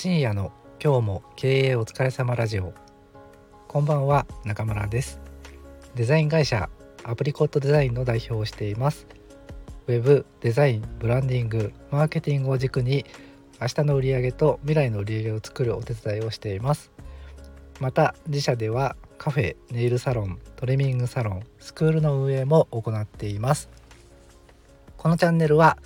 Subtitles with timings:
[0.00, 2.72] 深夜の今日も経営お疲れ様ラジオ。
[3.66, 5.20] こんばんは中村です。
[5.96, 6.70] デザイン会社
[7.02, 9.08] アプリコットデザインの代表をしています。
[9.88, 13.06] ウェブデザインブランディングマーケティングを軸に
[13.60, 16.92] 明日の売り上げと未来の売り上げを作るお手伝いをしています。
[17.80, 23.68] また自社ではカフェネイルサロントリミングサロンスクールの運営も行っています。
[24.96, 25.76] このチャンネルは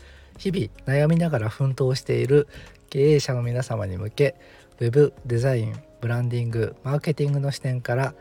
[0.43, 2.49] 日々悩みながら奮闘している
[2.91, 4.35] 経営者の皆様に向け
[4.81, 8.13] Web デザインブランディングマーケティングの視点から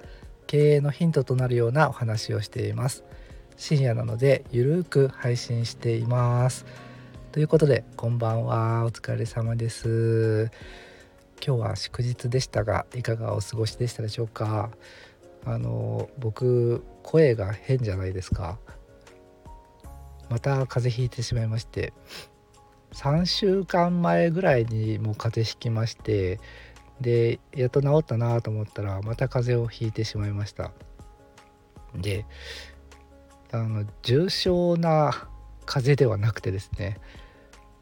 [0.46, 3.04] 経営のヒントとなるようなお話をしています。
[3.58, 6.68] 深夜なのでゆるーく配信しています
[7.32, 8.86] ということでこんばんは。
[8.86, 10.52] お疲れ様です。
[11.44, 14.70] 今日は祝日でしたがいかがお過ごしでしたでしょうか？
[15.44, 18.60] あの僕声が変じゃないですか？
[20.32, 21.92] また風邪ひいてしまいまして
[22.94, 26.40] 3週間前ぐらいにもう風邪ひきまして
[27.02, 30.72] でやっと治ったなと思ったらまた風邪をひいてしまいました。
[31.96, 32.26] で
[33.52, 35.28] あの重症な
[35.66, 36.98] 風邪ではなくてですね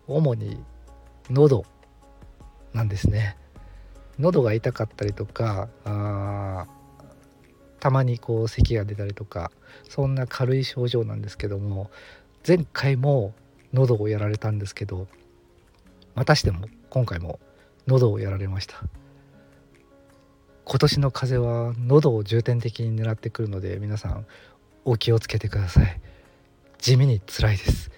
[0.07, 0.63] 主に
[1.29, 1.65] 喉
[2.73, 3.37] なんですね。
[4.17, 6.65] 喉が痛かったりとかあ
[7.79, 9.51] たまにこう咳が出たりとか
[9.87, 11.89] そんな軽い症状なんですけども
[12.47, 13.33] 前回も
[13.73, 15.07] 喉をやられたんですけど
[16.15, 17.39] またしても今回も
[17.87, 18.83] 喉をやられました。
[20.65, 24.27] 今年の風邪は喉を重点的に狙ってくるので皆さん
[24.85, 25.99] お気をつけてください。
[26.77, 27.89] 地味に辛いです。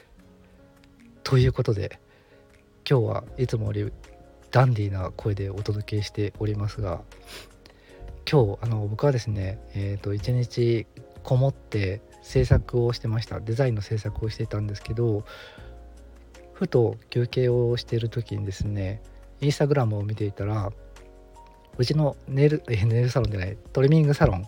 [1.24, 2.00] ということで
[2.90, 3.94] 今日はいつもより
[4.52, 7.02] ダンディーな声でお届けしておりますが
[8.30, 10.88] 今日あの僕はですねえっ、ー、と一日
[11.24, 15.24] こもって制作をしてましたデザインの制作をしていたんですけど
[16.54, 19.02] ふと休憩をしている時にですね
[19.42, 20.72] インスタグラムを見ていたら
[21.78, 24.48] うちのネイル ネイルサロンじゃないトリミングサロン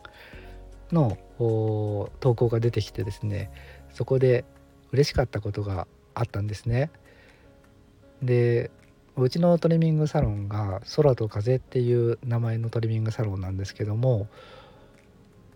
[0.92, 3.52] の投稿が出てきてですね
[3.92, 4.46] そこで
[4.92, 6.92] 嬉しかったことがあったんですね。
[8.22, 8.70] で
[9.16, 14.28] うちのトリミングサロンが「空と風」っていう名前のトリミングサロンなんですけども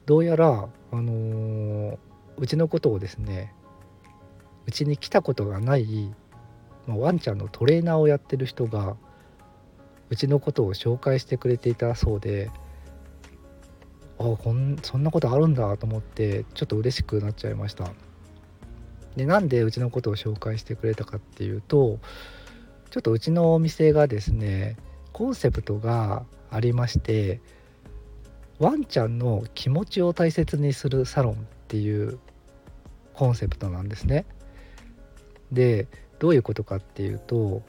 [0.08, 1.98] どうやら、あのー、
[2.38, 3.54] うちのことをですね
[4.66, 6.14] うちに来たことがない、
[6.86, 8.96] まあ、ワンちゃんのトレーナーをやってる人が
[10.10, 12.52] うちのことを紹介してくれていたそうで
[14.20, 17.92] あこんそんなことあるんだと思ってちょっと嬉しくなっちゃいました。
[19.16, 22.00] でなんでうちのことを紹介してくれたかっていうと
[22.92, 24.78] ちょっとうちのお店がですね
[25.12, 27.42] コンセプトがありまして
[28.60, 31.36] ワンちゃんの気持ちを大切にするサロンっ
[31.68, 32.20] ていう
[33.14, 34.26] コンセプトなんですね。
[35.52, 35.88] で
[36.20, 37.62] どういうことかっていうと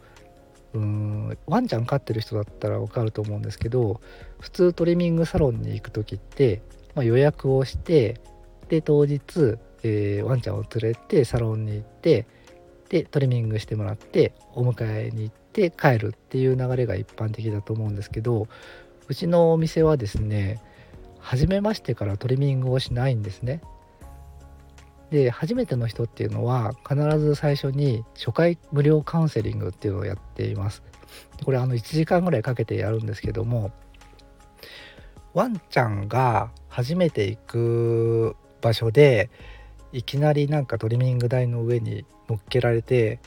[0.74, 4.00] うんワンちゃん飼ってる人だったら分かると思うんですけど
[4.40, 6.62] 普通トリミングサロンに行く時って、
[6.94, 8.20] まあ、予約をして
[8.68, 12.26] で当日、えー、ワンちゃんを連れてサロンに行って
[12.88, 18.48] でトリミングしてもらってお迎えに行って帰るっていう流れが一般的だと思うんですけど
[19.08, 20.60] うちのお店はですね
[21.28, 23.60] 初めましてからトリミングをしないんですね。
[25.10, 30.82] で初めての人っていうのは必ず最初に初回無料カウンセリングっていうのをやっています。
[31.44, 33.72] これあの1時間ぐらいかけてやるんですけども
[35.34, 39.28] ワンちゃんが初めて行く場所で
[39.92, 43.20] いきなりなんかトリミング台の上に乗っけられて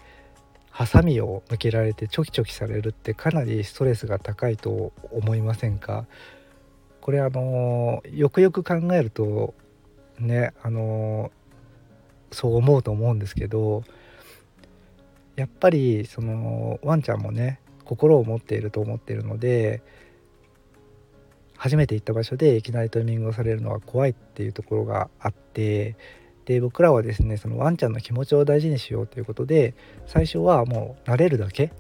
[0.72, 6.08] ハサミを向けられてチョキチョキされるってかなりストレスが高いと思いませんか？
[7.02, 9.54] これあのよくよく考えると
[10.20, 11.32] ねあの
[12.32, 13.84] そう思うと思うんですけど
[15.36, 19.82] やっぱりそのワンちゃんもね心を持っていると思っているので
[21.58, 25.96] 初めて行った場所でいきなりトリミングをされるのは怖いっていうところがあって
[26.46, 29.76] で僕らはですねそのワンちゃんの気持ちを大事にしようということで
[30.06, 31.72] 最初はもう慣れるだけ、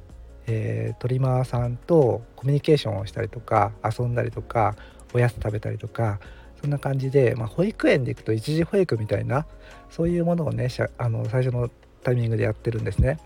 [0.47, 4.75] えー、トリマーさんとコミュニケーションをしたりとか遊んだりとか
[5.13, 6.19] おやつ食べたりとか
[6.61, 9.45] そんな感じで、まあ、保育園で行くと一時保育みたいな
[9.89, 11.69] そういうものをねあの最初の
[12.03, 13.19] タイミングでやってるんですね。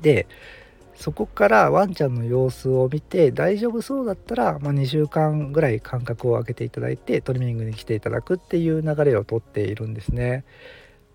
[0.00, 0.26] で
[0.94, 10.44] そこからワンちゃんの様子を見て大丈夫そうだったら、まあ、2週間ぐらい間隔を空けていただいてトリミングに来ていただくっていう流れをとっているんですね。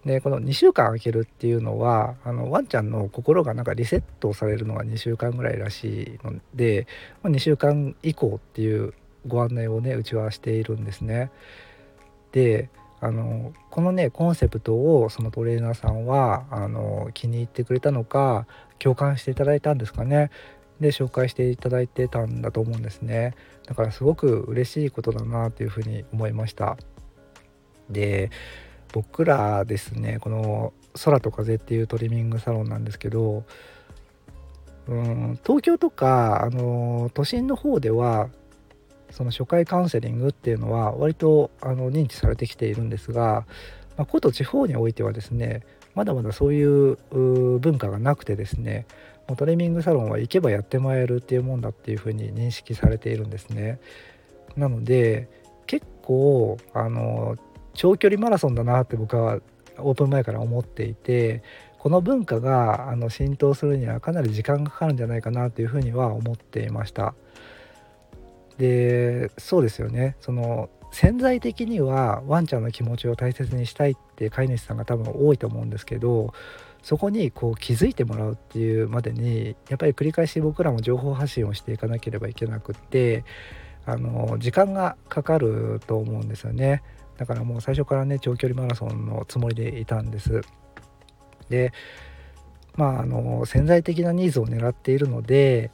[0.05, 6.87] でこの2週間空けるっていうのはあのワンちゃんの心がなんかリセットされるのが2週間ぐらいらしいので、
[7.23, 8.93] まあ、2週間以降っていう
[9.25, 11.31] ご案内をねうちはしているんですね。
[12.31, 12.69] で
[12.99, 18.47] あのこのねコンセプトをそのトレーナーさんはあの気に入ってくれたのか
[18.79, 20.31] 共感していただいたんですかね。
[20.79, 23.35] で紹介していただいてたんだと思うんですね。
[23.65, 26.77] だからすごく嬉しいことだなというふうに思いました。
[27.89, 28.31] で
[28.93, 30.73] 僕らですねこの
[31.03, 33.43] 空と風っていうトリミングサロンなんですけど
[34.87, 38.29] うん東京とかあの都心の方では
[39.11, 43.45] その初回カウンセリングっていうのは割とあの認知されてきているんですが、
[43.97, 45.63] まあ、こと地方においてはですね
[45.95, 46.97] まだまだそういう
[47.59, 48.85] 文化がなくてですね
[49.27, 53.79] もうトリミングサロンは行けばやってもらえるっていうもんだっていうふうに認識されているんですね。
[54.55, 55.27] なので
[55.65, 57.37] 結構あの
[57.73, 59.39] 長距離マラソンだなって僕は
[59.77, 61.43] オープン前から思っていて
[61.77, 67.13] この文化があの浸透するにはかなり時間がかかるんじゃないかなというふうには思っていました。
[68.57, 70.15] でそうですよね。
[70.19, 76.33] その潜在的にはワンちゃんの気持ちを大切にしたいって飼い主さんが多分多いと思うんですけど
[76.81, 83.25] そこにこう気づいてもらうっていうまでにやっぱり繰り返し僕らも情報発信をしていかなければいけなくって
[83.85, 86.83] あの時間がかかると思うんですよね。
[87.17, 90.41] だからもう最初からね長距離マラソンのつもりでいたんです。
[91.49, 91.73] で
[92.75, 95.71] まああの潜在的なニーズを狙っているので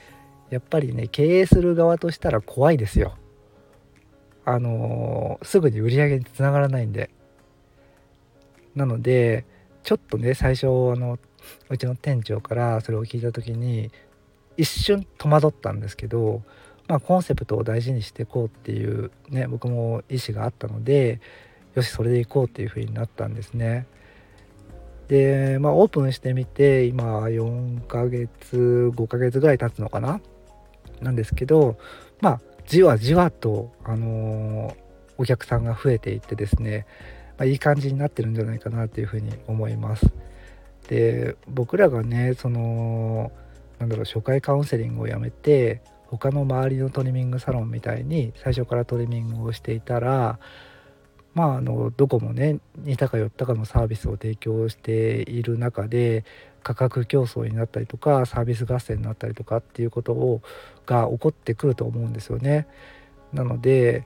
[0.54, 3.16] やっぱりね経営する側としたら怖いですよ。
[4.46, 7.10] あのすぐに売り上げにつながらないんで。
[8.76, 9.46] なので
[9.84, 11.20] ちょっとね最初あの
[11.70, 13.92] うちの店長からそれを聞いた時に
[14.58, 16.42] 一瞬戸惑ったんですけど、
[16.88, 21.20] まあ、コンセプトを大事にしていこうっていうね僕も意思があったので
[21.76, 23.88] よしそれでいこうっていうふうになったんですね。
[25.08, 30.22] でまあオープンしてみて今4ヶ月5ヶ月ぐらい経つのかな？
[31.02, 31.78] なんですけど
[32.22, 34.76] まあじわじわと、あのー、
[35.18, 36.86] お客さんが増えていってですね、
[37.38, 40.12] まあ、いい感じになってるんじゃないかなというふうに思います。
[40.88, 43.32] で僕らがねその
[43.80, 50.40] なんだろう初回カウンセリングをやめて他の周りのトリミングサロンみたいに最初からトリミングをしていたら
[51.34, 56.26] まああのどこもね似たか寄ったかのサービスを提供している中で
[56.64, 60.42] 価格競争になったりとかサービス合戦になったりとかっていうことを
[60.86, 62.68] が起こってくると思うんですよね。
[63.34, 64.06] なので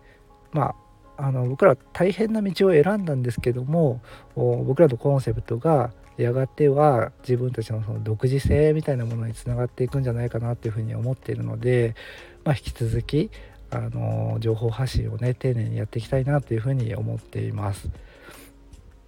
[0.51, 0.75] ま
[1.17, 4.01] ああの僕ら大変な道を選んだんですけども
[4.35, 11.95] 僕らのコンセプトがやがては自分たちのその独自性みたいなものにつながっていくんじゃないかなっていうふうに思っているので、
[12.43, 13.29] まあ、引き続き
[13.69, 17.89] あの情報発信をね丁寧にやっていきたいなというふうに思っています。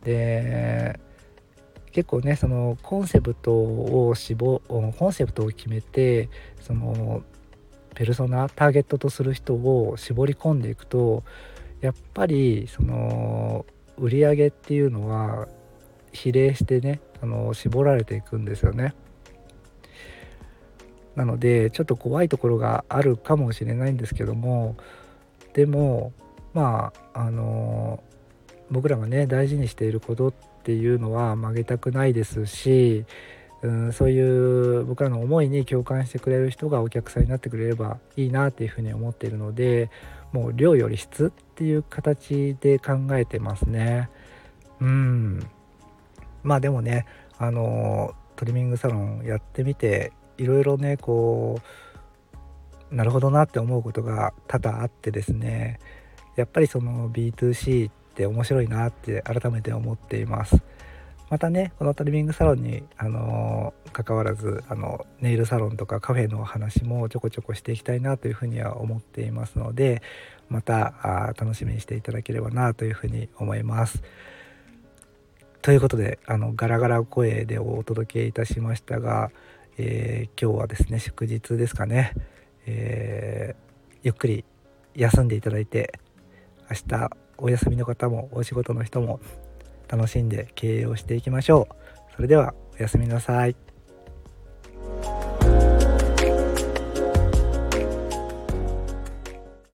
[0.04, 1.00] で
[1.92, 6.30] 結構ねそのコンセプトを絞コンセプトを決めて
[6.62, 7.24] その
[7.96, 11.24] ペルソナターゲットとする人を絞り込んでいくと
[11.82, 13.66] やっぱりその
[13.98, 15.48] 売り上げっていうのは
[16.12, 18.94] 比例してねあの絞られていくんですよね。
[21.20, 24.78] なのでちょっと怖いところがあるかもしれないんですけども
[25.54, 26.14] でも
[26.54, 28.02] まああの
[28.72, 30.34] 僕らがね大事にしていることっ
[30.64, 33.04] ていうのは曲げたくないですし、
[33.64, 39.92] うん、そういう僕らの思いに共感してくれる人がお客さんになってくれればいいなっていうふうに思っているので
[40.32, 44.10] もう量より質っていう形で考えてますね。
[44.80, 45.46] うん
[46.44, 47.06] まあでもね
[47.38, 51.60] あのトリミングサロンやってみていろいろねこ
[52.92, 55.80] うなるほどなって思うことが多々あってですね
[56.36, 60.62] やっぱりその B2C って面白いなって改めて思っています
[61.30, 70.02] またねこのトリミングサロンにあの関わらずあのネイルサロンとかカフェの話もちょこちょこしていきたいなというふうには思っていますので
[70.50, 74.02] またあ楽しみにしていただければなというふうに思います。
[75.62, 79.30] ということであのガラガラ声でお届けいたしましたが、
[79.82, 82.14] えー、今日はですね祝日ですかね、
[82.66, 84.44] えー、ゆっくり
[84.94, 85.98] 休んでいただいて
[86.70, 89.22] 明日お休みの方もお仕事の人も
[89.88, 92.14] 楽しんで経営をしていきましょう。
[92.14, 93.69] それではおやすみなさい。